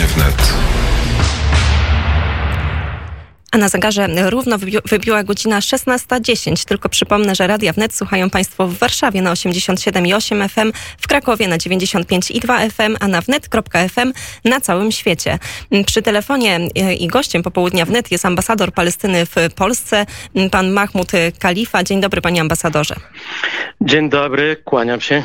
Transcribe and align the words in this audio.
Popołudnie 0.00 0.06
wnet. 0.06 0.69
A 3.52 3.58
na 3.58 3.68
zegarze 3.68 4.30
równo 4.30 4.58
wybiła 4.84 5.24
godzina 5.24 5.58
16.10. 5.58 6.64
Tylko 6.64 6.88
przypomnę, 6.88 7.34
że 7.34 7.46
Radia 7.46 7.72
Wnet 7.72 7.94
słuchają 7.94 8.30
Państwo 8.30 8.66
w 8.66 8.78
Warszawie 8.78 9.22
na 9.22 9.32
87,8 9.32 10.48
FM, 10.48 10.72
w 10.98 11.08
Krakowie 11.08 11.48
na 11.48 11.58
95,2 11.58 12.70
FM, 12.70 12.96
a 13.00 13.08
na 13.08 13.20
wnet.fm 13.20 14.12
na 14.44 14.60
całym 14.60 14.92
świecie. 14.92 15.38
Przy 15.86 16.02
telefonie 16.02 16.60
e, 16.76 16.94
i 16.94 17.06
gościem 17.06 17.42
popołudnia 17.42 17.84
Wnet 17.84 18.10
jest 18.10 18.24
ambasador 18.24 18.72
Palestyny 18.72 19.26
w 19.26 19.34
Polsce, 19.54 20.06
pan 20.50 20.70
Mahmud 20.70 21.12
Kalifa. 21.38 21.84
Dzień 21.84 22.00
dobry, 22.00 22.20
panie 22.20 22.40
ambasadorze. 22.40 22.94
Dzień 23.80 24.08
dobry, 24.10 24.56
kłaniam 24.64 25.00
się. 25.00 25.22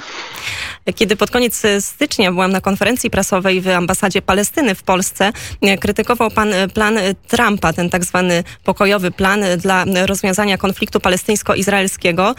Kiedy 0.96 1.16
pod 1.16 1.32
koniec 1.32 1.64
stycznia 1.80 2.32
byłam 2.32 2.52
na 2.52 2.62
konferencji 2.62 3.10
prasowej 3.10 3.62
w 3.62 3.68
ambasadzie 3.68 4.22
Palestyny 4.22 4.76
w 4.76 4.84
Polsce, 4.84 5.32
krytykował 5.80 6.32
pan 6.32 6.50
plan 6.74 7.00
Trumpa, 7.28 7.74
ten 7.74 7.90
tak 7.90 8.06
zwany 8.06 8.15
pokojowy 8.64 9.12
plan 9.12 9.42
dla 9.58 9.86
rozwiązania 10.06 10.58
konfliktu 10.58 11.00
palestyńsko-izraelskiego. 11.00 12.36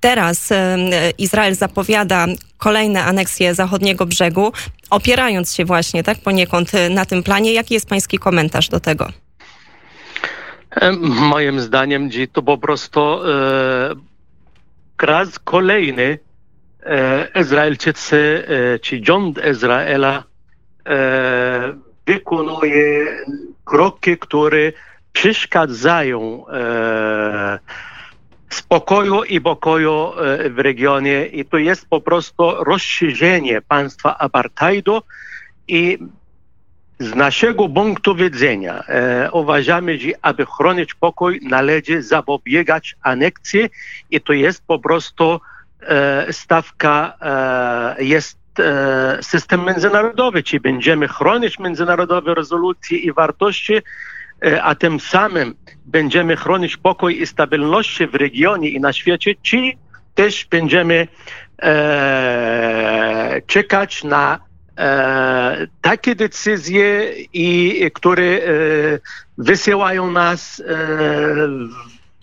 Teraz 0.00 0.52
e, 0.52 0.76
Izrael 1.18 1.54
zapowiada 1.54 2.26
kolejne 2.58 3.04
aneksje 3.04 3.54
zachodniego 3.54 4.06
brzegu, 4.06 4.52
opierając 4.90 5.54
się 5.54 5.64
właśnie 5.64 6.02
tak 6.02 6.18
poniekąd 6.18 6.72
na 6.90 7.04
tym 7.04 7.22
planie. 7.22 7.52
Jaki 7.52 7.74
jest 7.74 7.88
pański 7.88 8.18
komentarz 8.18 8.68
do 8.68 8.80
tego? 8.80 9.08
Moim 11.00 11.60
zdaniem 11.60 12.10
to 12.32 12.42
po 12.42 12.58
prostu 12.58 13.00
e, 13.00 13.94
kolejny 15.44 16.18
E, 16.86 17.28
Izraelczycy 17.40 18.44
e, 18.46 18.78
czy 18.78 19.00
rząd 19.04 19.40
Izraela 19.50 20.24
e, 20.86 21.74
wykonuje 22.06 23.06
kroki, 23.64 24.18
które 24.18 24.72
przeszkadzają 25.14 26.44
spokoju 28.50 29.24
i 29.24 29.40
pokoju 29.40 30.12
w 30.50 30.58
regionie. 30.58 31.26
I 31.26 31.44
to 31.44 31.56
jest 31.56 31.86
po 31.88 32.00
prostu 32.00 32.64
rozszerzenie 32.64 33.60
państwa 33.60 34.18
apartheidu 34.18 35.02
i 35.68 35.98
z 36.98 37.14
naszego 37.14 37.68
punktu 37.68 38.14
widzenia 38.14 38.82
e, 38.88 39.30
uważamy, 39.32 39.98
że 39.98 40.08
aby 40.22 40.46
chronić 40.46 40.94
pokój 40.94 41.40
należy 41.42 42.02
zapobiegać 42.02 42.96
aneksji. 43.02 43.70
I 44.10 44.20
to 44.20 44.32
jest 44.32 44.62
po 44.66 44.78
prostu 44.78 45.40
E, 45.88 46.32
stawka 46.32 47.14
e, 47.20 48.04
jest 48.04 48.38
e, 48.58 49.18
system 49.22 49.64
międzynarodowy, 49.64 50.42
czy 50.42 50.60
będziemy 50.60 51.08
chronić 51.08 51.58
międzynarodowe 51.58 52.34
rezolucje 52.34 52.98
i 52.98 53.12
wartości, 53.12 53.74
a 54.62 54.74
tym 54.74 55.00
samym 55.00 55.54
będziemy 55.86 56.36
chronić 56.36 56.76
pokój 56.76 57.20
i 57.20 57.26
stabilność 57.26 58.02
w 58.02 58.14
regionie 58.14 58.68
i 58.68 58.80
na 58.80 58.92
świecie, 58.92 59.34
czy 59.42 59.72
też 60.14 60.46
będziemy 60.50 61.08
czekać 63.46 64.04
na 64.04 64.38
takie 65.80 66.14
decyzje, 66.14 67.12
i, 67.32 67.90
które 67.94 68.38
wysyłają 69.38 70.10
nas 70.10 70.62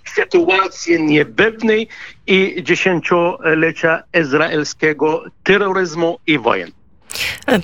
sytuacji 0.06 1.04
niepewnej 1.04 1.88
i 2.28 2.64
dziesięciolecia 2.64 4.04
izraelskiego 4.22 5.24
terroryzmu 5.44 6.20
i 6.28 6.40
wojen. 6.40 6.72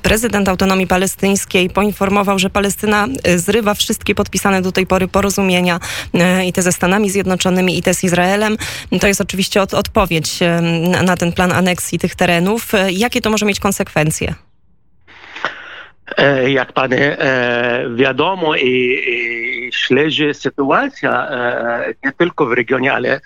Prezydent 0.02 0.50
Autonomii 0.50 0.88
Palestyńskiej 0.88 1.70
poinformował, 1.70 2.40
że 2.40 2.50
Palestyna 2.50 3.08
zrywa 3.36 3.74
wszystkie 3.74 4.16
podpisane 4.16 4.62
do 4.62 4.72
tej 4.72 4.88
pory 4.88 5.08
porozumienia 5.08 5.80
e, 6.14 6.46
i 6.46 6.54
te 6.54 6.62
ze 6.62 6.72
Stanami 6.72 7.10
Zjednoczonymi 7.10 7.78
i 7.78 7.82
te 7.82 7.94
z 7.94 8.04
Izraelem. 8.04 8.58
To 9.02 9.08
jest 9.08 9.22
oczywiście 9.22 9.62
od, 9.62 9.74
odpowiedź 9.74 10.42
e, 10.42 10.62
na 11.04 11.18
ten 11.18 11.34
plan 11.34 11.52
aneksji 11.52 12.00
tych 12.00 12.16
terenów. 12.16 12.72
Jakie 12.92 13.22
to 13.22 13.30
może 13.30 13.46
mieć 13.46 13.60
konsekwencje? 13.60 14.36
Jak 16.48 16.74
pan 16.74 16.92
wiadomo 17.96 18.56
i, 18.56 19.00
i 19.08 19.72
śledzi 19.74 20.34
sytuacja 20.34 21.30
nie 22.06 22.12
tylko 22.12 22.46
w 22.46 22.54
regionie, 22.54 22.94
ale 22.94 23.22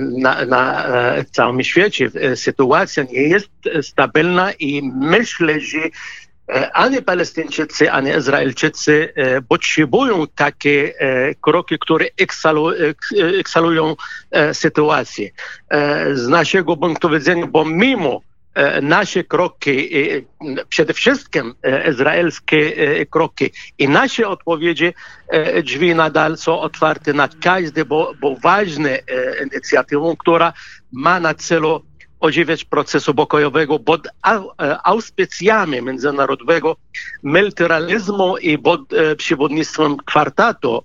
na, 0.00 0.44
na 0.44 0.84
całym 1.30 1.62
świecie. 1.62 2.10
Sytuacja 2.34 3.02
nie 3.02 3.22
jest 3.22 3.50
stabilna 3.82 4.52
i 4.52 4.82
myślę, 4.94 5.60
że 5.60 5.78
ani 6.72 7.02
Palestyńczycy, 7.02 7.92
ani 7.92 8.10
Izraelczycy 8.10 9.14
potrzebują 9.48 10.26
takie 10.34 10.92
kroki, 11.40 11.78
które 11.78 12.06
eksalują 13.38 13.96
sytuację. 14.52 15.30
Z 16.12 16.28
naszego 16.28 16.76
punktu 16.76 17.10
widzenia, 17.10 17.46
bo 17.46 17.64
mimo 17.64 18.20
E, 18.20 18.27
nasze 18.82 19.24
kroki, 19.24 19.88
przede 20.68 20.94
wszystkim 20.94 21.54
e, 21.62 21.90
izraelskie 21.90 22.76
e, 22.76 23.06
kroki 23.06 23.50
i 23.78 23.88
nasze 23.88 24.28
odpowiedzi, 24.28 24.92
drzwi 25.64 25.94
nadal 25.94 26.36
są 26.36 26.60
otwarte 26.60 27.12
na 27.12 27.28
każde, 27.28 27.84
bo, 27.84 28.12
bo 28.20 28.36
ważne 28.36 28.98
inicjatywą, 29.42 30.16
która 30.16 30.52
ma 30.92 31.20
na 31.20 31.34
celu 31.34 31.82
ożywiać 32.20 32.64
procesu 32.64 33.14
pokojowego 33.14 33.78
pod 33.78 34.08
auspicjami 34.84 35.82
międzynarodowego 35.82 36.76
multilateralizmu 37.22 38.38
i 38.38 38.58
pod 38.58 38.80
przewodnictwem 39.16 39.96
kwartatu. 39.96 40.84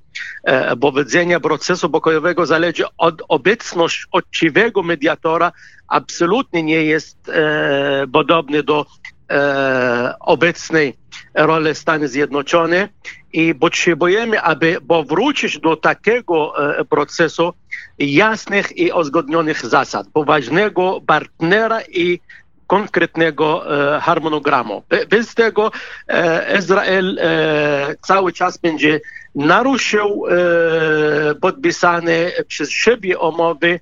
Powodzenia 0.81 1.40
procesu 1.40 1.90
pokojowego 1.90 2.46
zależy 2.46 2.84
od 2.97 3.22
obecności 3.28 4.06
uczciwego 4.13 4.84
mediatora 4.84 5.51
absolutnie 5.88 6.63
nie 6.63 6.84
jest 6.84 7.29
e, 7.29 8.06
podobny 8.13 8.63
do 8.63 8.85
e, 9.29 10.13
obecnej 10.19 10.97
roli 11.34 11.75
Stanów 11.75 12.09
Zjednoczonych 12.09 12.90
i 13.34 13.56
potrzebujemy, 13.56 14.41
aby 14.41 14.78
powrócić 14.88 15.59
do 15.59 15.75
takiego 15.75 16.38
e, 16.80 16.85
procesu 16.85 17.53
jasnych 18.00 18.78
i 18.78 18.91
uzgodnionych 18.91 19.66
zasad, 19.66 20.07
poważnego 20.13 21.01
partnera 21.07 21.81
i 21.81 22.19
konkretnego 22.68 23.47
e, 23.95 24.00
harmonogramu. 24.00 24.84
Bez 25.09 25.35
tego 25.35 25.72
e, 26.07 26.57
Izrael 26.59 27.19
e, 27.19 27.95
cały 28.01 28.34
czas 28.34 28.57
będzie 28.57 29.00
naruszył 29.35 30.25
e, 30.27 31.35
podpisane 31.35 32.31
przez 32.47 32.69
siebie 32.69 33.19
umowy 33.19 33.79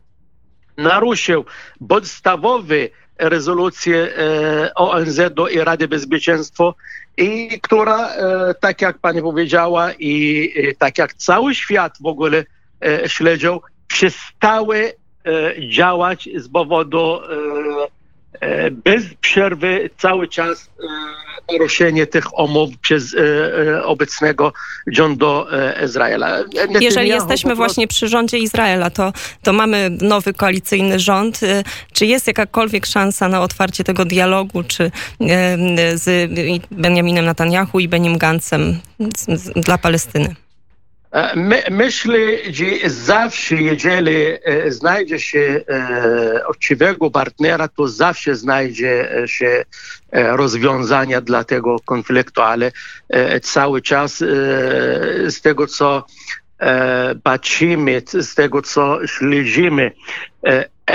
naruszył 0.77 1.45
podstawowe 1.89 2.75
rezolucje 3.19 4.17
e, 4.17 4.73
ONZ-u 4.73 5.47
i 5.47 5.59
Rady 5.59 5.87
Bezpieczeństwa, 5.87 6.73
i 7.17 7.59
która, 7.61 8.09
e, 8.09 8.53
tak 8.59 8.81
jak 8.81 8.97
pani 8.97 9.21
powiedziała 9.21 9.91
i 9.99 10.53
tak 10.77 10.97
jak 10.97 11.13
cały 11.13 11.55
świat 11.55 11.93
w 12.01 12.05
ogóle 12.05 12.43
e, 12.85 13.09
śledził, 13.09 13.61
przestały 13.87 14.93
działać 15.69 16.29
z 16.35 16.49
powodu 16.49 17.19
E, 18.41 18.71
bez 18.71 19.13
przerwy 19.13 19.89
cały 19.97 20.27
czas 20.27 20.69
e, 21.47 21.53
naruszenie 21.53 22.07
tych 22.07 22.39
umów 22.39 22.69
przez 22.81 23.15
e, 23.15 23.83
obecnego 23.83 24.53
rządu 24.87 25.45
Izraela. 25.85 26.39
Jeżeli 26.81 27.09
jesteśmy 27.09 27.55
właśnie 27.55 27.87
przy 27.87 28.07
rządzie 28.07 28.37
Izraela, 28.37 28.89
to, 28.89 29.13
to 29.43 29.53
mamy 29.53 29.89
nowy 30.01 30.33
koalicyjny 30.33 30.99
rząd. 30.99 31.39
Czy 31.93 32.05
jest 32.05 32.27
jakakolwiek 32.27 32.85
szansa 32.85 33.27
na 33.27 33.41
otwarcie 33.41 33.83
tego 33.83 34.05
dialogu, 34.05 34.63
czy 34.63 34.91
z 35.93 36.31
Benjaminem 36.71 37.25
Netanyahu 37.25 37.79
i 37.79 37.87
Benim 37.87 38.17
Gancem 38.17 38.79
dla 39.55 39.77
Palestyny? 39.77 40.35
E, 41.11 41.35
my, 41.35 41.63
myślę, 41.71 42.17
że 42.51 42.89
zawsze, 42.89 43.55
jeżeli 43.55 44.15
e, 44.43 44.71
znajdzie 44.71 45.19
się 45.19 45.63
e, 45.67 46.41
uczciwego 46.49 47.11
partnera, 47.11 47.67
to 47.67 47.87
zawsze 47.87 48.35
znajdzie 48.35 49.09
się 49.25 49.65
rozwiązania 50.11 51.21
dla 51.21 51.43
tego 51.43 51.79
konfliktu, 51.79 52.41
ale 52.41 52.71
cały 53.41 53.81
czas 53.81 54.17
z 55.27 55.41
tego, 55.41 55.67
co 55.67 56.05
patrzymy, 57.23 58.01
z 58.13 58.35
tego, 58.35 58.61
co 58.61 59.07
śledzimy, 59.07 59.91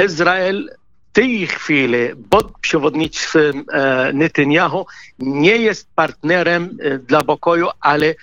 Izrael 0.04 0.70
tej 1.12 1.46
chwili 1.46 1.98
pod 2.30 2.58
przewodnictwem 2.60 3.64
Netanyahu 4.12 4.86
nie 5.18 5.56
jest 5.56 5.88
partnerem 5.94 6.78
dla 7.06 7.24
pokoju, 7.24 7.68
ale 7.80 8.06
E, 8.06 8.14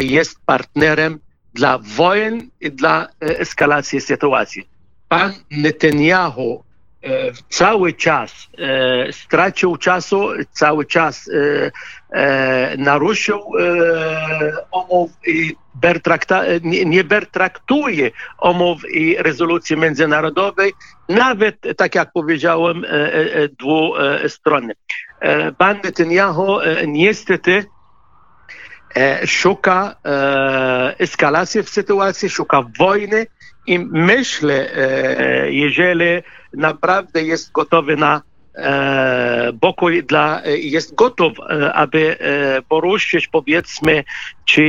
jest 0.00 0.38
partnerem 0.46 1.18
dla 1.54 1.78
wojen 1.78 2.50
i 2.60 2.70
dla 2.70 3.04
e, 3.04 3.38
eskalacji 3.38 4.00
sytuacji. 4.00 4.68
Pan 5.08 5.32
Netanyahu 5.50 6.64
cały 7.48 7.92
czas 7.92 8.48
stracił 9.12 9.76
czasu, 9.76 10.28
cały 10.52 10.84
czas 10.84 11.30
naruszył 12.78 13.52
umów 14.72 15.10
i 15.26 15.56
nie, 16.62 16.84
nie 16.84 17.04
traktuje 17.32 18.10
umów 18.42 18.90
i 18.90 19.16
rezolucji 19.18 19.76
międzynarodowej, 19.76 20.72
nawet, 21.08 21.56
tak 21.76 21.94
jak 21.94 22.12
powiedziałem, 22.12 22.84
dwustronny. 23.58 24.74
Pan 25.58 25.80
Netanyahu 25.84 26.58
niestety 26.86 27.64
szuka 29.24 29.96
eskalacji 30.98 31.62
w 31.62 31.68
sytuacji, 31.68 32.30
szuka 32.30 32.62
wojny 32.78 33.26
i 33.66 33.78
myślę, 33.78 34.70
jeżeli 35.50 36.22
naprawdę 36.54 37.22
jest 37.22 37.52
gotowy 37.52 37.96
na 37.96 38.22
pokój 39.60 40.04
dla, 40.04 40.42
jest 40.46 40.94
gotów, 40.94 41.32
aby 41.74 42.16
poruszyć 42.68 43.28
powiedzmy, 43.28 44.04
czy 44.44 44.62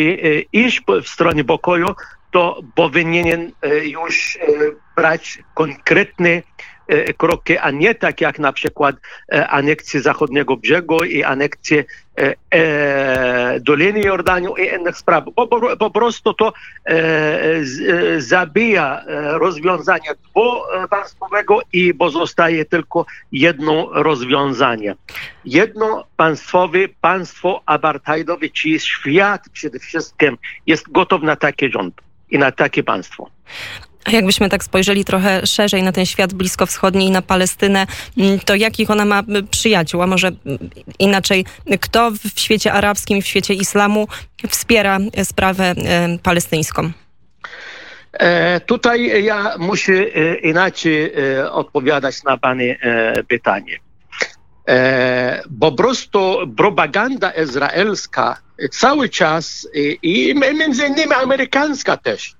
iść 0.54 0.82
w 1.04 1.08
stronę 1.08 1.44
pokoju, 1.44 1.88
to 2.32 2.62
powinien 2.76 3.52
już 3.84 4.38
brać 4.96 5.40
konkretne 5.54 6.42
kroki, 7.18 7.58
a 7.58 7.72
nie 7.72 7.96
tak 7.96 8.22
jak 8.22 8.40
na 8.40 8.54
przykład 8.54 8.96
aneksję 9.50 10.02
zachodniego 10.02 10.58
brzegu 10.58 11.04
i 11.04 11.24
aneksję 11.24 11.84
Doliny 13.60 14.00
Jordanu 14.00 14.56
i 14.56 14.76
innych 14.76 14.98
spraw. 14.98 15.24
Po, 15.36 15.48
po, 15.78 15.90
prostu 15.90 16.34
to 16.34 16.54
zabija 18.18 19.04
rozwiązanie 19.38 20.10
dwupaństwowego 20.30 21.60
i 21.74 21.94
pozostaje 21.94 22.66
tylko 22.66 23.06
jedno 23.32 23.90
rozwiązanie. 23.94 24.96
Jedno 25.46 26.06
państwowe, 26.18 26.80
państwo 27.02 27.62
apartheidowe, 27.66 28.50
czy 28.50 28.80
świat 28.80 29.50
przede 29.54 29.80
wszystkim 29.80 30.38
jest 30.66 30.92
gotów 30.92 31.22
na 31.22 31.36
taki 31.36 31.72
rząd 31.72 32.02
i 32.30 32.40
na 32.40 32.52
takie 32.52 32.84
państwo. 32.84 33.30
A 34.06 34.12
jakbyśmy 34.12 34.50
tak 34.50 34.64
spojrzeli 34.64 35.06
trochę 35.06 35.48
szerzej 35.48 35.84
na 35.84 35.92
ten 35.92 36.06
świat 36.06 36.34
bliskowschodni 36.34 37.06
i 37.06 37.12
na 37.12 37.22
Palestynę, 37.22 37.88
mm, 38.18 38.40
to 38.40 38.56
jakich 38.56 38.92
ona 38.92 39.06
ma 39.06 39.24
przyjaciół? 39.52 40.02
A 40.02 40.08
może 40.08 40.32
inaczej, 41.00 41.46
kto 41.82 42.12
w 42.12 42.40
świecie 42.40 42.74
arabskim 42.74 43.18
i 43.18 43.22
w 43.22 43.28
świecie 43.28 43.54
islamu 43.54 44.08
wspiera 44.50 44.98
sprawę 45.24 45.76
palestyńską? 46.24 46.92
E, 48.14 48.60
tutaj 48.60 49.24
ja 49.24 49.56
muszę 49.58 49.94
e, 49.94 50.36
inaczej 50.36 51.14
e, 51.14 51.52
odpowiadać 51.52 52.24
na 52.24 52.38
Pani 52.38 52.76
pytanie. 53.28 53.80
Po 55.60 55.72
prostu 55.72 56.38
propaganda 56.58 57.32
izraelska 57.32 58.38
cały 58.72 59.10
czas 59.10 59.68
i 60.02 60.36
między 60.36 60.88
innymi 60.88 61.14
amerykańska 61.14 61.98
też 61.98 62.36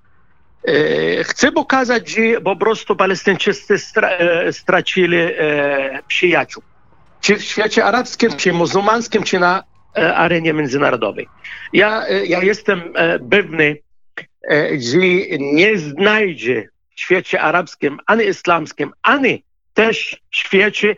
Chcę 1.24 1.52
pokazać, 1.52 2.10
że 2.10 2.42
po 2.42 2.56
prostu 2.56 2.96
Palestyńczycy 2.96 3.76
stracili 4.52 5.18
przyjaciół. 6.08 6.64
Czy 7.22 7.36
w 7.36 7.44
świecie 7.44 7.86
arabskim, 7.86 8.38
czy 8.38 8.54
muzułmańskim, 8.54 9.24
czy 9.24 9.40
na 9.40 9.64
arenie 9.94 10.54
międzynarodowej. 10.54 11.28
Ja, 11.74 12.08
ja 12.08 12.44
jestem 12.44 12.94
pewny, 13.32 13.78
że 14.72 14.98
nie 15.40 15.78
znajdzie 15.78 16.70
w 16.96 17.02
świecie 17.02 17.42
arabskim, 17.42 18.00
ani 18.06 18.26
islamskim, 18.26 18.92
ani 19.02 19.44
też 19.74 20.22
w 20.32 20.36
świecie 20.36 20.96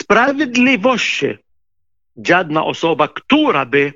sprawiedliwości 0.00 1.38
żadna 2.24 2.64
osoba, 2.64 3.08
która 3.08 3.66
by 3.66 3.92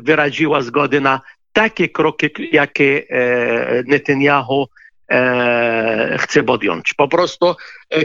wyraziła 0.00 0.62
zgodę 0.62 1.00
na 1.00 1.20
takie 1.52 1.88
kroki, 1.88 2.26
jakie 2.52 3.02
Netanyahu 3.86 4.66
chce 6.18 6.42
podjąć. 6.42 6.94
Po 6.94 7.08
prostu 7.08 7.54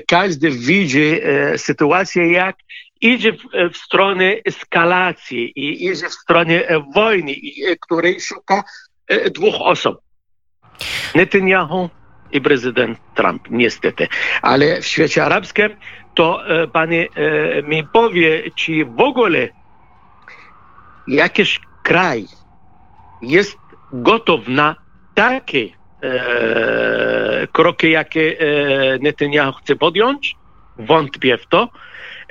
każdy 0.07 0.51
widzi 0.51 1.19
sytuację, 1.57 2.31
jak 2.31 2.56
idzie 3.01 3.33
w, 3.33 3.71
w 3.74 3.77
stronę 3.77 4.36
eskalacji 4.45 5.51
i 5.59 5.86
idzie 5.86 6.09
w 6.09 6.13
stronę 6.13 6.63
wojny, 6.95 7.36
której 7.81 8.21
szuka 8.21 8.63
dwóch 9.31 9.56
osób. 9.59 9.98
Netanyahu 11.15 11.89
i 12.31 12.41
prezydent 12.41 13.00
Trump, 13.15 13.48
niestety. 13.50 14.07
Ale 14.41 14.81
w 14.81 14.88
świecie 14.88 15.25
arabskim 15.25 15.69
to 16.13 16.44
pani 16.74 17.07
mi 17.63 17.83
powie, 17.94 18.51
czy 18.56 18.86
w 18.86 19.00
ogóle 19.00 19.50
jakiś 21.07 21.59
kraj 21.83 22.25
jest 23.21 23.57
gotów 23.94 24.47
na 24.47 24.75
takie 25.13 25.69
e, 26.03 27.47
kroki, 27.51 27.91
jakie 27.91 28.35
e, 28.39 28.45
Netanyahu 29.00 29.53
chce 29.53 29.75
podjąć? 29.75 30.35
Wątpię 30.77 31.38
w 31.38 31.47
to. 31.47 31.69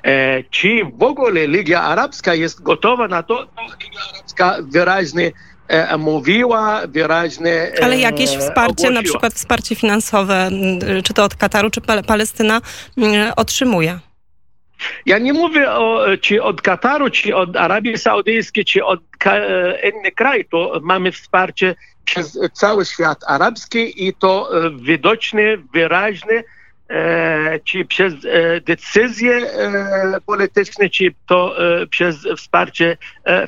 E, 0.04 0.42
czy 0.50 0.68
w 0.98 1.02
ogóle 1.02 1.46
Liga 1.46 1.80
Arabska 1.80 2.34
jest 2.34 2.62
gotowa 2.62 3.08
na 3.08 3.22
to? 3.22 3.34
No, 3.34 3.62
Liga 3.62 4.00
Arabska 4.14 4.56
wyraźnie 4.72 5.32
e, 5.68 5.96
mówiła, 5.98 6.80
wyraźnie. 6.88 7.52
E, 7.52 7.84
Ale 7.84 7.98
jakieś 7.98 8.30
wsparcie, 8.30 8.70
ogłosiła. 8.72 8.90
na 8.92 9.02
przykład 9.02 9.34
wsparcie 9.34 9.74
finansowe, 9.74 10.50
czy 11.04 11.14
to 11.14 11.24
od 11.24 11.34
Kataru, 11.34 11.70
czy 11.70 11.80
Palestyna 12.06 12.60
otrzymuje? 13.36 13.98
Ja 15.06 15.18
nie 15.18 15.32
mówię 15.32 15.70
o, 15.70 16.04
czy 16.20 16.42
od 16.42 16.62
Kataru, 16.62 17.10
czy 17.10 17.36
od 17.36 17.56
Arabii 17.56 17.98
Saudyjskiej, 17.98 18.64
czy 18.64 18.84
od 18.84 19.00
innych 19.94 20.14
krajów. 20.14 20.46
To 20.50 20.80
mamy 20.82 21.12
wsparcie 21.12 21.74
przez 22.04 22.38
cały 22.52 22.84
świat 22.84 23.18
arabski 23.26 24.08
i 24.08 24.14
to 24.14 24.50
widoczne, 24.76 25.42
wyraźne, 25.72 26.42
czy 27.64 27.84
przez 27.84 28.14
decyzje 28.64 29.40
polityczne, 30.26 30.90
czy 30.90 31.14
to 31.26 31.56
przez 31.90 32.28
wsparcie 32.36 32.96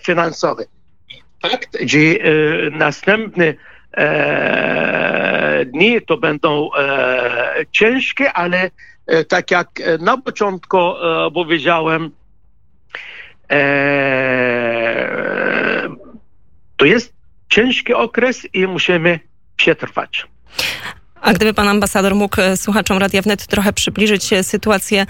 finansowe. 0.02 0.64
Fakt, 1.42 1.76
że 1.80 1.98
następne 2.70 3.54
dni 5.66 6.02
to 6.02 6.16
będą 6.16 6.70
ciężkie, 7.72 8.32
ale 8.32 8.70
tak 9.28 9.50
jak 9.50 9.68
na 10.00 10.16
początku 10.16 10.78
powiedziałem, 11.34 12.10
to 16.76 16.84
jest 16.84 17.12
ciężki 17.48 17.94
okres 17.94 18.54
i 18.54 18.66
musimy 18.66 19.20
przetrwać. 19.56 20.26
A 21.26 21.32
gdyby 21.32 21.54
pan 21.54 21.68
ambasador 21.68 22.14
mógł 22.14 22.36
słuchaczom 22.56 22.98
Radia 22.98 23.22
Wnet 23.22 23.46
trochę 23.46 23.72
przybliżyć 23.72 24.30
sytuację 24.42 25.06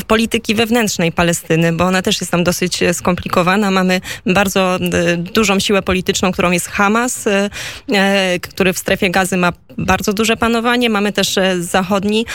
w 0.00 0.04
polityki 0.06 0.54
wewnętrznej 0.54 1.12
Palestyny, 1.12 1.72
bo 1.72 1.84
ona 1.84 2.02
też 2.02 2.20
jest 2.20 2.30
tam 2.30 2.44
dosyć 2.44 2.80
skomplikowana. 2.92 3.70
Mamy 3.70 4.00
bardzo 4.26 4.78
dużą 5.16 5.60
siłę 5.60 5.82
polityczną, 5.82 6.32
którą 6.32 6.50
jest 6.50 6.68
Hamas, 6.68 7.24
który 8.42 8.72
w 8.72 8.78
strefie 8.78 9.10
gazy 9.10 9.36
ma 9.36 9.52
bardzo 9.78 10.12
duże 10.12 10.36
panowanie. 10.36 10.90
Mamy 10.90 11.12
też 11.12 11.38
zachodni 11.58 12.26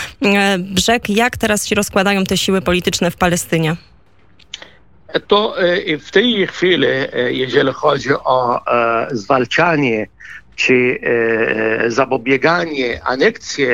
brzeg. 0.58 1.10
Jak 1.10 1.38
teraz 1.38 1.68
się 1.68 1.76
rozkładają 1.76 2.24
te 2.24 2.38
siły 2.38 2.62
polityczne 2.62 3.12
w 3.12 3.16
Palestynie? 3.16 3.76
To 5.28 5.56
w 6.06 6.12
tej 6.12 6.48
chwili, 6.48 6.88
jeżeli 7.30 7.74
chodzi 7.74 8.10
o 8.14 8.60
zwalczanie 9.12 10.08
czy 10.60 11.00
zapobieganie 11.88 13.04
aneksji 13.04 13.66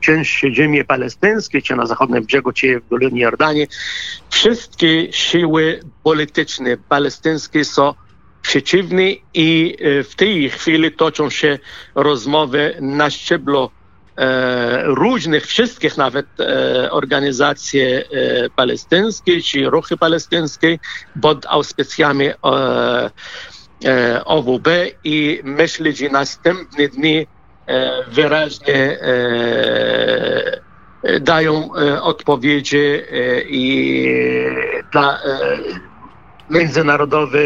części 0.00 0.54
ziemi 0.54 0.84
palestyńskiej, 0.84 1.62
czy 1.62 1.76
na 1.76 1.86
zachodnim 1.86 2.24
brzegu, 2.24 2.52
czy 2.52 2.80
w 2.80 2.88
Dolinie 2.88 3.22
Jordanii, 3.22 3.66
wszystkie 4.30 5.12
siły 5.12 5.80
polityczne 6.02 6.76
palestyńskie 6.88 7.64
są 7.64 7.94
przeciwne 8.42 9.02
i 9.34 9.76
w 10.04 10.14
tej 10.16 10.50
chwili 10.50 10.92
toczą 10.92 11.30
się 11.30 11.58
rozmowy 11.94 12.76
na 12.80 13.10
szczeblu 13.10 13.70
różnych, 14.84 15.46
wszystkich 15.46 15.96
nawet 15.96 16.26
organizacji 16.90 17.80
palestyńskich 18.56 19.44
czy 19.44 19.70
ruchy 19.70 19.96
palestyńskie 19.96 20.78
pod 21.22 21.46
auspicjami 21.46 22.28
OWB 24.24 24.68
i 25.04 25.40
myślę, 25.44 25.92
że 25.92 26.08
następne 26.08 26.88
dni 26.88 27.26
wyraźnie 28.08 28.98
dają 31.20 31.70
odpowiedzi 32.02 33.02
i 33.48 34.08
dla 34.92 35.20
międzynarodowe 36.50 37.38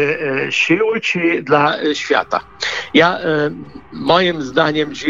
siły 0.49 1.01
czy 1.01 1.41
dla 1.43 1.75
świata. 1.93 2.39
Ja 2.93 3.19
moim 3.93 4.41
zdaniem, 4.41 4.95
że 4.95 5.07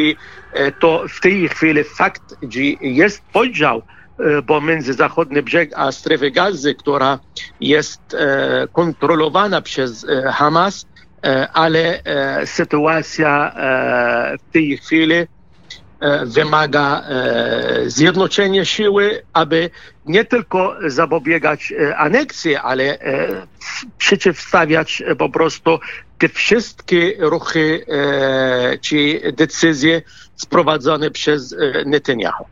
to 0.79 1.03
w 1.09 1.21
tej 1.21 1.49
chwili 1.49 1.83
fakt, 1.83 2.21
że 2.41 2.61
jest 2.81 3.21
podział 3.33 3.81
pomiędzy 4.47 4.93
zachodni 4.93 5.41
brzeg 5.41 5.69
a 5.75 5.91
strefę 5.91 6.31
gazy, 6.31 6.75
która 6.75 7.19
jest 7.59 8.01
kontrolowana 8.71 9.61
przez 9.61 10.05
Hamas, 10.33 10.85
ale 11.53 12.01
sytuacja 12.45 13.55
w 14.39 14.51
tej 14.53 14.77
chwili 14.77 15.15
wymaga 16.25 17.03
zjednoczenia 17.85 18.65
siły, 18.65 19.21
aby 19.33 19.69
nie 20.05 20.25
tylko 20.25 20.75
zapobiegać 20.87 21.73
aneksji, 21.97 22.55
ale 22.55 22.97
przeciwstawiać 23.97 25.03
po 25.17 25.29
prostu 25.29 25.79
te 26.21 26.29
wszystkie 26.29 27.13
ruchy 27.19 27.85
czy 28.81 29.21
decyzje 29.33 30.01
sprowadzone 30.35 31.11
przez 31.11 31.55
Netanyahu. 31.85 32.45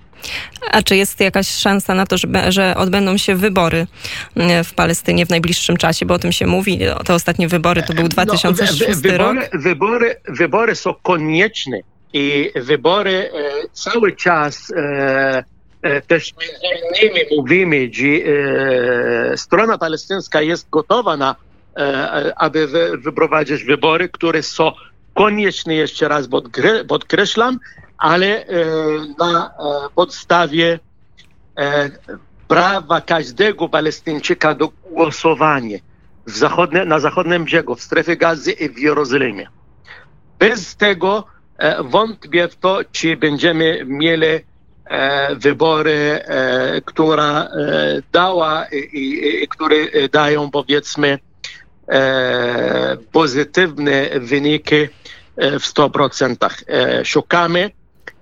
A 0.72 0.82
czy 0.82 0.96
jest 0.96 1.20
jakaś 1.20 1.48
szansa 1.48 1.96
na 1.96 2.06
to, 2.06 2.18
że, 2.18 2.28
że 2.52 2.76
odbędą 2.78 3.18
się 3.18 3.36
wybory 3.36 3.88
mm, 4.36 4.64
w 4.64 4.74
Palestynie 4.74 5.26
w 5.26 5.30
najbliższym 5.30 5.78
czasie? 5.78 6.06
Bo 6.06 6.14
o 6.14 6.20
tym 6.20 6.32
się 6.32 6.48
mówi. 6.48 6.80
Te 7.06 7.14
ostatnie 7.14 7.48
wybory 7.48 7.84
to 7.84 7.94
był 7.94 8.08
2006 8.08 8.80
no, 8.82 8.88
wy, 8.88 8.96
wybory, 8.96 9.40
rok. 9.40 9.62
Wybory, 9.62 10.16
wybory 10.28 10.76
są 10.76 10.94
konieczne 11.04 11.80
i 12.14 12.52
wybory 12.56 13.32
e, 13.34 13.68
cały 13.74 14.16
czas 14.16 14.72
e, 14.76 15.44
e, 15.82 16.02
też 16.02 16.34
między 16.42 17.06
innymi 17.06 17.26
mówimy, 17.38 17.90
że 17.94 18.06
e, 19.34 19.38
strona 19.38 19.78
palestyńska 19.78 20.42
jest 20.42 20.70
gotowa 20.70 21.18
na, 21.18 21.32
e, 21.32 21.36
aby 22.36 22.68
wy, 22.68 22.98
wyprowadzić 22.98 23.64
wybory, 23.64 24.10
które 24.10 24.44
są 24.44 24.72
konieczne, 25.14 25.76
jeszcze 25.76 26.08
raz 26.08 26.28
podkreślam, 26.88 27.60
ale 28.00 28.46
e, 28.46 28.46
na 29.20 29.48
e, 29.48 29.90
podstawie 29.96 30.80
e, 31.58 31.90
prawa 32.48 33.02
każdego 33.02 33.70
Palestyńczyka 33.70 34.56
do 34.56 34.68
głosowania 34.68 35.78
zachodnie, 36.26 36.86
na 36.86 37.00
zachodnim 37.00 37.46
brzegu, 37.46 37.76
w 37.76 37.82
strefie 37.82 38.18
gazy 38.18 38.52
i 38.52 38.70
w 38.70 38.80
Jerozolimie. 38.80 39.48
Bez 40.40 40.76
tego 40.76 41.24
wątpię 41.84 42.48
w 42.48 42.56
to, 42.56 42.80
czy 42.92 43.18
będziemy 43.18 43.86
mieli 43.86 44.28
wybory, 45.36 46.20
która 46.86 47.48
dała 48.12 48.66
i, 48.66 49.22
i 49.44 49.48
które 49.48 49.76
dają 50.12 50.52
powiedzmy 50.52 51.20
pozytywne 53.12 54.20
wyniki 54.20 54.88
w 55.38 55.64
100%. 55.64 56.50
Szukamy 57.04 57.72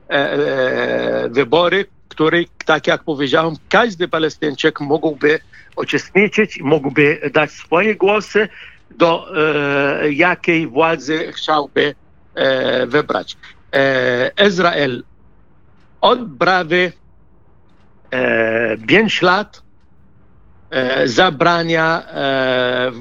E, 0.09 0.33
e, 0.33 1.29
wybory, 1.29 1.85
w 1.85 2.07
których, 2.09 2.47
tak 2.65 2.87
jak 2.87 3.03
powiedziałem, 3.03 3.55
każdy 3.69 4.07
Palestyńczyk 4.07 4.79
mógłby 4.79 5.39
uczestniczyć, 5.75 6.59
mógłby 6.61 7.29
dać 7.33 7.51
swoje 7.51 7.95
głosy, 7.95 8.49
do 8.91 9.27
e, 9.35 10.11
jakiej 10.11 10.67
władzy 10.67 11.31
chciałby 11.31 11.95
wybrać. 12.87 13.37
Izrael 14.47 15.03
od 16.01 16.19
prawie 16.39 16.91
5 18.87 19.21
lat 19.21 19.61
zabrania 21.05 22.03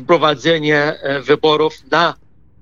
wprowadzenie 0.03 0.95
wyborów 1.23 1.75
na 1.91 2.15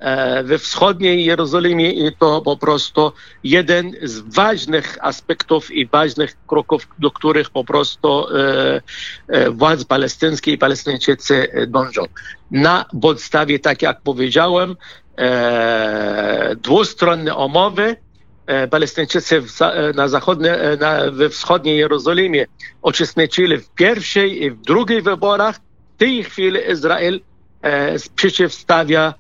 E, 0.05 0.43
we 0.43 0.59
wschodniej 0.59 1.25
Jerozolimie 1.25 1.91
i 1.93 2.17
to 2.17 2.43
po 2.43 2.57
prostu 2.57 3.13
jeden 3.45 3.93
z 4.03 4.21
ważnych 4.21 4.99
aspektów 5.01 5.71
i 5.71 5.87
ważnych 5.87 6.37
kroków, 6.47 6.89
do 6.99 7.11
których 7.11 7.51
po 7.51 7.65
prostu 7.65 8.27
e, 8.29 8.83
e, 9.29 9.51
władz 9.51 9.85
palestyńskie 9.85 10.53
i 10.53 10.59
Palestyńczycy 10.59 11.49
dążą. 11.69 12.03
Na 12.51 12.85
podstawie, 13.03 13.59
tak 13.59 13.83
jak 13.83 14.01
powiedziałem, 14.01 14.77
dwustronne 16.57 17.35
umowy 17.35 17.97
Palestyńczycy 18.71 19.43
na 19.95 20.09
zachodnie, 20.09 20.59
na, 20.81 21.11
we 21.11 21.29
wschodniej 21.29 21.79
Jerozolimie 21.79 22.47
uczestniczyli 22.83 23.59
w 23.59 23.69
pierwszej 23.69 24.43
i 24.43 24.51
w 24.51 24.61
drugiej 24.61 25.03
wyborach. 25.03 25.57
W 25.95 25.99
tej 25.99 26.25
chwili 26.25 26.61
Izrael 26.73 27.21
przeciwstawia 28.17 29.15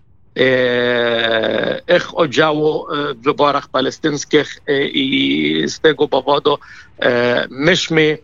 ich 1.96 2.18
udziału 2.18 2.86
w 3.14 3.22
wyborach 3.22 3.68
palestyńskich 3.68 4.58
i 4.92 5.64
z 5.66 5.80
tego 5.80 6.08
powodu 6.08 6.58
myśmy, 7.50 8.18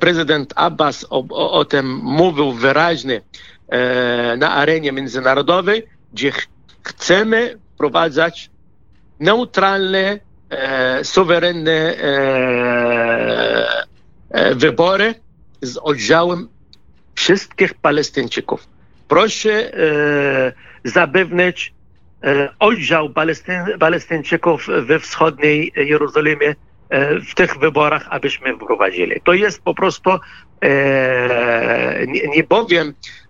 prezydent 0.00 0.52
Abbas 0.56 1.06
o, 1.10 1.50
o 1.50 1.64
tym 1.64 1.94
mówił 1.96 2.52
wyraźnie 2.52 3.20
na 4.38 4.50
arenie 4.50 4.92
międzynarodowej, 4.92 5.86
gdzie 6.12 6.32
chcemy 6.82 7.58
wprowadzać 7.74 8.50
neutralne, 9.22 10.20
suwerenne 11.02 11.94
wybory 14.54 15.14
z 15.62 15.78
udziałem 15.84 16.48
wszystkich 17.14 17.74
Palestyńczyków. 17.74 18.68
Proszę 19.08 19.72
zapewnić 20.84 21.72
e, 22.24 22.48
oddział 22.58 23.10
Palestyńczyków 23.80 24.68
we 24.82 24.98
wschodniej 24.98 25.72
Jerozolimie 25.76 26.54
e, 26.88 27.20
w 27.20 27.34
tych 27.34 27.58
wyborach, 27.58 28.06
abyśmy 28.10 28.56
wprowadzili. 28.56 29.20
To 29.24 29.32
jest 29.32 29.62
po 29.62 29.74
prostu 29.74 30.10
e, 30.60 32.04
nie, 32.06 32.28
nie 32.28 32.44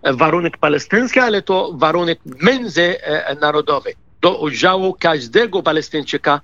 warunek 0.03 0.57
palestyński, 0.57 1.19
ale 1.19 1.41
to 1.41 1.73
warunek 1.73 2.19
międzynarodowy 2.41 3.93
do 4.23 4.37
udziału 4.37 4.95
każdego 4.99 5.63
Palestyńczyka 5.63 6.41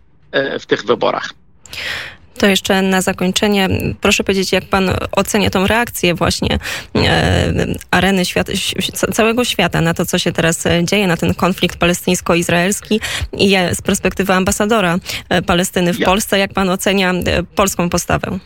w 0.59 0.65
tych 0.65 0.86
wyborach. 0.86 1.33
To 2.39 2.48
jeszcze 2.48 2.81
na 2.81 3.01
zakończenie, 3.01 3.69
proszę 4.01 4.24
powiedzieć, 4.24 4.51
jak 4.51 4.65
pan 4.65 4.91
ocenia 5.12 5.50
tą 5.50 5.67
reakcję 5.67 6.15
właśnie 6.15 6.59
e, 6.95 7.53
areny 7.91 8.24
całego 9.13 9.45
świata 9.45 9.81
na 9.81 9.93
to, 9.93 10.05
co 10.05 10.19
się 10.19 10.31
teraz 10.31 10.63
dzieje, 10.83 11.07
na 11.07 11.17
ten 11.17 11.33
konflikt 11.33 11.77
palestyńsko-izraelski 11.79 13.00
i 13.33 13.55
z 13.74 13.81
perspektywy 13.81 14.33
ambasadora 14.33 14.98
e, 15.29 15.41
Palestyny 15.41 15.93
w 15.93 16.00
ja. 16.00 16.05
Polsce, 16.05 16.39
jak 16.39 16.53
pan 16.53 16.69
ocenia 16.69 17.12
e, 17.12 17.43
polską 17.43 17.89
postawę? 17.89 18.39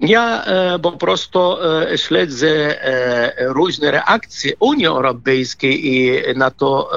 Ja 0.00 0.44
e, 0.44 0.78
po 0.78 0.92
prostu 0.92 1.56
e, 1.62 1.98
śledzę 1.98 2.82
e, 2.84 3.32
różne 3.38 3.90
reakcje 3.90 4.52
Unii 4.60 4.86
Europejskiej 4.86 5.86
i 5.86 6.22
na 6.36 6.50
to 6.50 6.90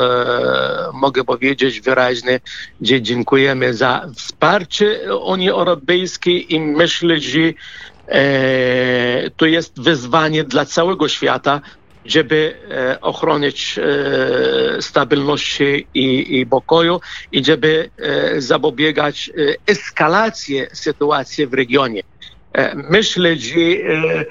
mogę 0.94 1.24
powiedzieć 1.24 1.82
wyraźnie, 1.82 2.40
że 2.82 3.02
dziękujemy 3.02 3.74
za 3.74 4.08
wsparcie 4.16 5.16
Unii 5.26 5.50
Europejskiej 5.50 6.54
i 6.54 6.60
myślę, 6.60 7.20
że 7.20 7.40
to 9.38 9.46
jest 9.46 9.82
wyzwanie 9.82 10.44
dla 10.44 10.66
całego 10.66 11.08
świata, 11.08 11.62
żeby 12.06 12.56
ochronić 13.02 13.80
stabilności 14.80 15.88
i, 15.94 16.40
i 16.40 16.46
pokoju 16.46 17.02
i 17.32 17.46
żeby 17.46 17.90
zapobiegać 18.38 19.32
eskalacji 19.68 20.62
sytuacji 20.74 21.48
w 21.48 21.54
regionie. 21.54 22.04
E, 22.54 22.76
myślę, 22.76 23.36
że 23.36 23.60
e, 23.60 24.26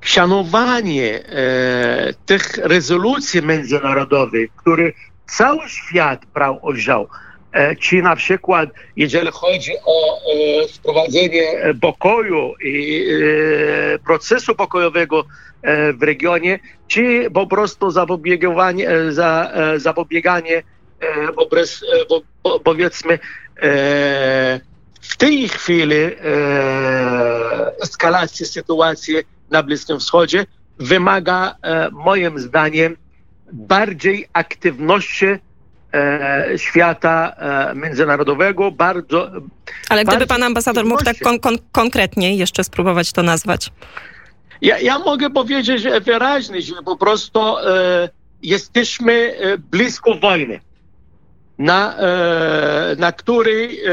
szanowanie 0.00 1.24
e, 1.24 2.14
tych 2.26 2.56
rezolucji 2.56 3.42
międzynarodowych, 3.42 4.50
które 4.56 4.92
cały 5.26 5.68
świat 5.68 6.26
brał 6.34 6.58
udział, 6.62 7.08
czy 7.80 8.02
na 8.02 8.16
przykład 8.16 8.70
jeżeli 8.96 9.28
chodzi 9.32 9.72
o 9.84 10.20
wprowadzenie 10.74 11.74
pokoju 11.80 12.54
i 12.64 13.06
procesu 14.06 14.54
pokojowego 14.54 15.24
w 15.94 16.02
regionie, 16.02 16.58
czy 16.88 17.30
po 17.34 17.46
prostu 17.46 17.90
zapobieganie, 17.90 18.88
za, 19.10 19.52
zapobieganie 19.76 20.62
powiedzmy 22.64 23.18
w 25.02 25.16
tej 25.16 25.48
chwili 25.48 25.96
e, 25.96 26.12
eskalacja 27.82 28.46
sytuacji 28.46 29.14
na 29.50 29.62
Bliskim 29.62 29.98
Wschodzie 29.98 30.46
wymaga 30.78 31.54
e, 31.62 31.90
moim 31.90 32.38
zdaniem 32.38 32.96
bardziej 33.52 34.28
aktywności 34.32 35.26
e, 35.26 35.38
świata 36.56 37.32
e, 37.36 37.74
międzynarodowego, 37.74 38.70
bardzo... 38.70 39.30
Ale 39.88 40.04
gdyby 40.04 40.26
pan 40.26 40.42
ambasador 40.42 40.84
mógł 40.84 41.04
tak 41.04 41.18
kon 41.18 41.40
kon 41.40 41.58
konkretniej 41.72 42.38
jeszcze 42.38 42.64
spróbować 42.64 43.12
to 43.12 43.22
nazwać. 43.22 43.70
Ja, 44.60 44.78
ja 44.78 44.98
mogę 44.98 45.30
powiedzieć 45.30 45.82
wyraźnie, 46.04 46.62
że 46.62 46.74
po 46.84 46.96
prostu 46.96 47.58
e, 47.58 48.08
jesteśmy 48.42 49.12
e, 49.12 49.58
blisko 49.58 50.14
wojny, 50.14 50.60
na, 51.58 51.96
e, 51.98 52.96
na 52.98 53.12
której 53.12 53.80
e, 53.84 53.92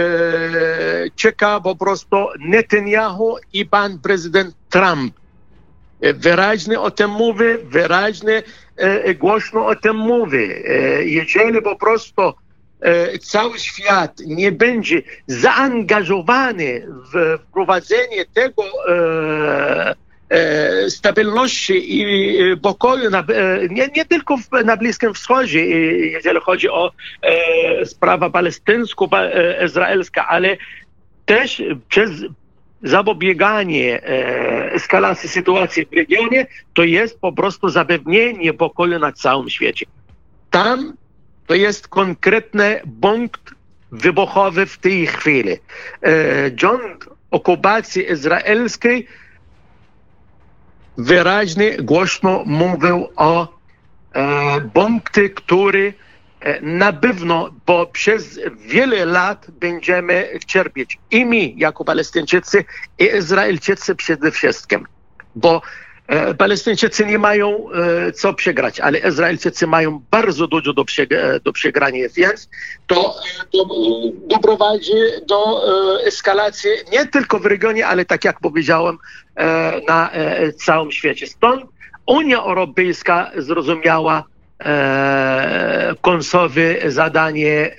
czeka 1.16 1.60
po 1.60 1.76
prostu 1.76 2.28
Netanyahu 2.40 3.38
i 3.54 3.66
pan 3.66 4.00
prezydent 4.00 4.56
Trump. 4.70 5.20
E, 6.02 6.14
wyraźnie 6.14 6.80
o 6.80 6.92
tym 6.92 7.12
mówi, 7.12 7.46
wyraźnie 7.64 8.44
e, 8.78 9.16
głośno 9.16 9.66
o 9.68 9.76
tym 9.76 9.96
mówi. 9.96 10.52
E, 10.66 11.04
jeżeli 11.04 11.62
po 11.62 11.76
prostu 11.76 12.22
cały 13.22 13.60
świat 13.60 14.20
nie 14.26 14.52
będzie 14.52 15.02
zaangażowany 15.28 16.88
w 17.14 17.38
wprowadzenie 17.44 18.26
tego 18.34 18.64
stabilności 20.90 22.02
i 22.02 22.38
pokoju 22.62 23.10
na, 23.10 23.24
nie, 23.70 23.88
nie 23.96 24.06
tylko 24.06 24.38
w, 24.38 24.66
na 24.66 24.78
Bliskim 24.78 25.14
Wschodzie, 25.14 25.66
jeżeli 26.10 26.40
chodzi 26.40 26.70
o 26.70 26.92
e, 27.22 27.86
sprawę 27.86 28.30
palestyńsko-izraelską, 28.32 30.22
ale 30.28 30.58
też 31.26 31.64
przez 31.90 32.12
zapobieganie 32.84 34.04
e, 34.04 34.74
eskalacji 34.74 35.30
sytuacji 35.30 35.86
w 35.86 35.94
regionie, 35.94 36.48
to 36.74 36.84
jest 36.84 37.20
po 37.20 37.32
prostu 37.32 37.70
zapewnienie 37.70 38.54
pokoju 38.54 39.00
na 39.00 39.12
całym 39.12 39.50
świecie. 39.50 39.86
Tam 40.52 40.94
to 41.48 41.56
jest 41.56 41.88
konkretny 41.88 42.82
punkt 43.02 43.42
wybuchowy 43.92 44.66
w 44.66 44.78
tej 44.78 45.08
chwili. 45.08 45.52
E, 45.52 45.58
rząd 46.56 47.06
okupacji 47.32 48.12
izraelskiej 48.12 49.08
wyraźnie, 51.00 51.78
głośno 51.78 52.44
mówił 52.46 53.08
o 53.16 53.48
e, 54.14 54.62
punkty, 54.74 55.30
który 55.30 55.94
e, 56.40 56.62
na 56.62 56.94
pewno, 56.94 57.50
bo 57.66 57.86
przez 57.86 58.40
wiele 58.68 59.06
lat 59.06 59.48
będziemy 59.52 60.30
cierpieć. 60.48 60.98
I 61.12 61.26
my, 61.26 61.54
jako 61.56 61.86
Palestyńczycy, 61.86 62.66
i 63.00 63.04
Izraelczycy 63.18 63.96
przede 63.96 64.32
wszystkim. 64.32 64.86
Bo 65.36 65.62
Palestyńczycy 66.38 67.06
nie 67.06 67.20
mają 67.20 67.72
e, 67.72 68.12
co 68.12 68.34
przegrać, 68.34 68.80
ale 68.80 69.00
Izraelczycy 69.00 69.68
mają 69.68 70.02
bardzo 70.12 70.48
dużo 70.48 70.74
do, 70.74 70.86
e, 71.12 71.40
do 71.40 71.54
przegrania, 71.54 72.08
więc 72.16 72.50
to, 72.88 73.16
to 73.52 73.66
doprowadzi 74.28 74.94
do 75.28 75.62
eskalacji 76.06 76.70
nie 76.92 77.06
tylko 77.06 77.40
w 77.40 77.46
regionie, 77.46 77.88
ale 77.88 78.06
tak 78.06 78.24
jak 78.24 78.40
powiedziałem, 78.40 78.98
na 79.88 80.12
całym 80.66 80.92
świecie. 80.92 81.28
Stąd 81.28 81.66
Unia 82.06 82.40
Europejska 82.44 83.32
zrozumiała 83.38 84.24
końcowe 86.02 86.92
zadanie 86.92 87.76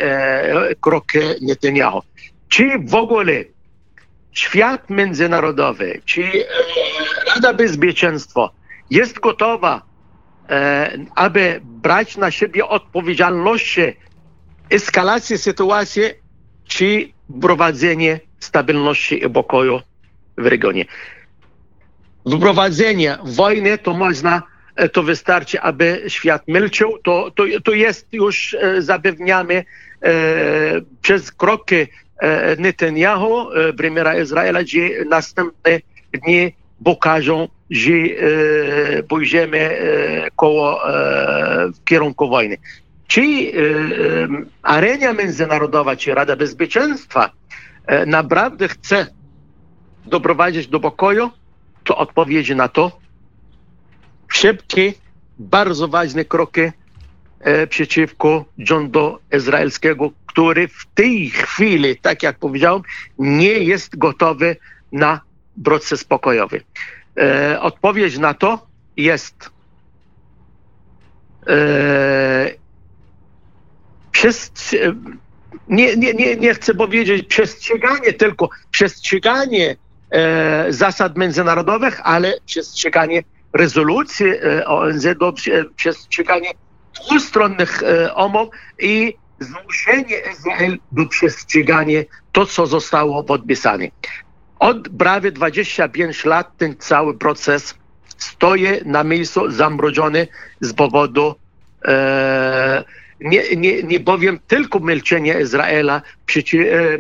kroki 0.80 1.18
Netanyahu. 1.40 2.02
Czy 2.49 2.70
w 2.84 2.94
ogóle 2.94 3.44
świat 4.32 4.90
międzynarodowy, 4.90 6.00
czy 6.04 6.22
e, 6.22 7.00
Rada 7.26 7.52
Bezpieczeństwa 7.54 8.50
jest 8.90 9.20
gotowa, 9.20 9.82
e, 10.48 10.98
aby 11.14 11.60
brać 11.64 12.16
na 12.16 12.30
siebie 12.30 12.68
odpowiedzialność 12.68 13.80
eskalacji 14.70 15.38
sytuacji, 15.38 16.02
czy 16.64 17.08
wprowadzenie 17.38 18.20
stabilności 18.38 19.24
i 19.24 19.30
pokoju 19.30 19.80
w 20.38 20.46
regionie. 20.46 20.84
Wprowadzenie 22.36 23.18
wojny 23.24 23.78
to 23.78 23.94
można, 23.94 24.42
e, 24.76 24.88
to 24.88 25.02
wystarczy, 25.02 25.60
aby 25.60 26.04
świat 26.08 26.48
milczał. 26.48 26.98
To, 26.98 27.30
to, 27.30 27.44
to 27.64 27.72
jest 27.72 28.12
już 28.12 28.56
zapewniamy 28.78 29.64
przez 31.02 31.32
kroki 31.32 31.86
E, 32.20 32.56
Netanyahu, 32.56 33.52
e, 33.52 33.72
premiera 33.72 34.18
Izraela, 34.18 34.60
że 34.60 35.04
następne 35.08 35.80
dni 36.12 36.54
pokażą, 36.84 37.49
że 37.70 37.92
e, 37.92 39.02
pójdziemy 39.02 39.78
koło 40.36 40.80
w 41.75 41.84
kierunku 41.84 42.28
wojny. 42.28 42.56
Czy 43.06 43.23
arena 44.62 45.12
międzynarodowa, 45.12 45.97
czy 45.97 46.14
Rada 46.14 46.36
Bezpieczeństwa 46.36 47.30
naprawdę 48.06 48.69
chce 48.69 49.06
doprowadzić 50.06 50.66
do 50.66 50.80
pokoju, 50.80 51.30
to 51.84 51.97
odpowiedzi 51.97 52.56
na 52.56 52.69
to 52.69 52.99
szybkie, 54.28 54.93
bardzo 55.38 55.88
ważne 55.88 56.25
kroki 56.25 56.60
E, 57.40 57.66
przeciwko 57.66 58.45
rządu 58.58 59.19
izraelskiego, 59.36 60.10
który 60.26 60.69
w 60.69 60.86
tej 60.95 61.30
chwili, 61.30 61.97
tak 61.97 62.23
jak 62.23 62.38
powiedziałem, 62.38 62.82
nie 63.19 63.52
jest 63.52 63.99
gotowy 63.99 64.56
na 64.93 65.21
proces 65.64 66.04
pokojowy. 66.04 66.62
E, 67.18 67.60
odpowiedź 67.60 68.18
na 68.18 68.34
to 68.34 68.66
jest 68.96 69.50
e, 71.46 72.50
przez, 74.12 74.52
nie, 75.68 75.96
nie, 75.96 76.14
nie, 76.14 76.36
nie 76.36 76.54
chcę 76.54 76.75
powiedzieć 76.75 77.26
przestrzeganie, 77.26 78.12
tylko 78.12 78.49
przestrzeganie 78.70 79.76
zasad 80.68 81.16
międzynarodowych, 81.16 82.00
ale 82.04 82.34
przestrzeganie 82.46 83.23
rezolucji 83.52 84.26
ONZ, 84.66 85.06
przestrzeganie 85.76 86.50
dwustronnych 87.06 87.82
e, 87.82 88.14
umów 88.14 88.49
i 88.78 89.14
zmuszenie 89.40 90.16
Izrael 90.32 90.78
do 90.92 91.06
przestrzegania 91.06 92.00
to, 92.32 92.46
co 92.46 92.66
zostało 92.66 93.25
podpisane. 93.25 93.88
Od 94.60 94.88
prawie 94.88 95.32
25 95.32 96.25
lat 96.25 96.56
ten 96.58 96.76
cały 96.78 97.18
proces 97.18 97.75
stoi 98.18 98.66
na 98.84 99.04
miejscu 99.04 99.50
zamrożony 99.50 100.28
z 100.60 100.73
powodu 100.73 101.34
e, 101.84 102.84
nie, 103.20 103.56
nie, 103.56 103.82
nie 103.82 104.00
bowiem 104.00 104.40
tylko 104.46 104.80
milczenia 104.80 105.40
Izraela, 105.40 106.02
przeci, 106.26 106.58
e, 106.58 106.99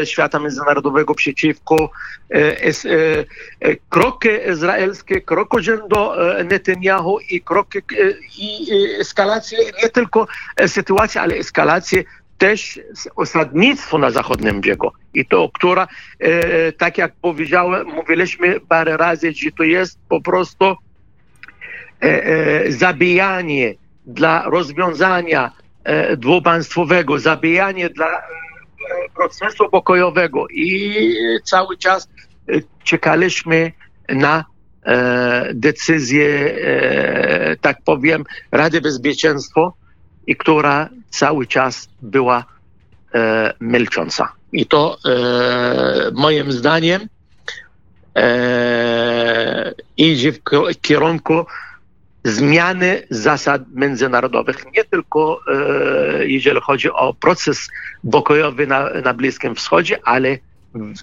e, 0.00 0.06
świata 0.06 0.38
międzynarodowego 0.38 1.14
przeciwko 1.14 1.90
e, 2.30 3.24
kroki 3.88 4.28
izraelskie, 4.52 5.20
kroki 5.20 5.62
rządu 5.62 5.96
Netanyahu 6.44 7.18
i 7.20 7.40
kroki 7.40 7.78
i 8.38 8.72
eskalację, 9.00 9.58
nie 9.82 9.88
tylko 9.88 10.26
sytuacji, 10.66 11.20
ale 11.20 11.34
eskalację 11.34 12.04
też 12.38 12.80
osadnictwo 13.16 13.98
na 13.98 14.10
zachodnim 14.10 14.60
brzegu. 14.60 14.90
I 15.14 15.26
to, 15.26 15.50
która, 15.54 15.88
tak 16.78 16.98
jak 16.98 17.12
powiedziałem, 17.22 17.86
mówiliśmy 17.86 18.60
parę 18.60 18.96
razy, 18.96 19.32
że 19.32 19.50
to 19.52 19.62
jest 19.62 19.98
po 20.08 20.20
prostu 20.20 20.76
zabijanie 22.68 23.74
dla 24.06 24.42
rozwiązania 24.42 25.52
e, 25.84 26.16
dwupaństwowego, 26.16 27.18
zabijanie 27.18 27.90
dla 27.90 28.06
e, 28.06 28.22
procesu 29.14 29.68
pokojowego 29.70 30.48
i 30.48 30.94
cały 31.44 31.76
czas 31.76 32.08
e, 32.48 32.52
czekaliśmy 32.84 33.72
na 34.08 34.44
decyzję, 35.54 36.56
tak 37.60 37.76
powiem, 37.84 38.24
Rady 38.52 38.80
Bezpieczeństwa, 38.80 39.72
i 40.26 40.36
która 40.36 40.88
cały 41.18 41.46
czas 41.46 41.88
była 42.02 42.44
milcząca. 43.60 44.32
I 44.52 44.66
to 44.66 44.98
moim 46.14 46.52
zdaniem 46.52 47.08
idzie 49.96 50.32
w 50.32 50.40
kierunku 50.80 51.46
zmiany 52.26 53.02
zasad 53.10 53.62
międzynarodowych, 53.74 54.64
nie 54.76 54.84
tylko 54.84 55.40
e, 55.48 56.26
jeżeli 56.26 56.60
chodzi 56.60 56.90
o 56.90 57.14
proces 57.14 57.68
pokojowy 58.12 58.66
na, 58.66 58.90
na 59.04 59.14
Bliskim 59.14 59.54
Wschodzie, 59.54 59.98
ale 60.04 60.38
w, 60.74 60.94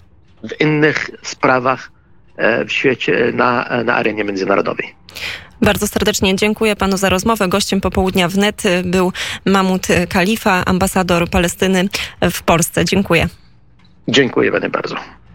w 0.48 0.60
innych 0.60 1.10
sprawach 1.22 1.90
e, 2.36 2.64
w 2.64 2.72
świecie, 2.72 3.32
na, 3.34 3.68
na 3.84 3.94
arenie 3.94 4.24
międzynarodowej. 4.24 4.94
Bardzo 5.64 5.86
serdecznie 5.86 6.36
dziękuję 6.36 6.76
panu 6.76 6.96
za 6.96 7.08
rozmowę. 7.08 7.48
Gościem 7.48 7.80
popołudnia 7.80 8.28
wnet 8.28 8.62
był 8.84 9.12
Mamut 9.44 9.86
Kalifa, 10.08 10.64
ambasador 10.64 11.30
Palestyny 11.30 11.88
w 12.30 12.42
Polsce. 12.42 12.84
Dziękuję. 12.84 13.28
Dziękuję 14.08 14.50
bardzo. 14.70 14.96